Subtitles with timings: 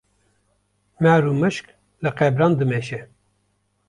[1.03, 1.65] Mar û mişk
[2.03, 3.01] li qebran dimeşe